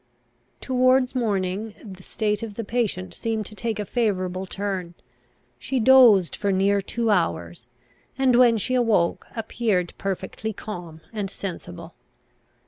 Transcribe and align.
Towards 0.61 1.13
morning 1.13 1.75
the 1.85 2.01
state 2.01 2.41
of 2.41 2.55
the 2.55 2.63
patient 2.63 3.13
seemed 3.13 3.45
to 3.45 3.53
take 3.53 3.77
a 3.77 3.85
favourable 3.85 4.47
turn. 4.47 4.95
She 5.59 5.79
dozed 5.79 6.35
for 6.35 6.51
near 6.51 6.81
two 6.81 7.11
hours, 7.11 7.67
and, 8.17 8.35
when 8.35 8.57
she 8.57 8.73
awoke, 8.73 9.27
appeared 9.35 9.93
perfectly 9.99 10.53
calm 10.53 11.01
and 11.13 11.29
sensible. 11.29 11.93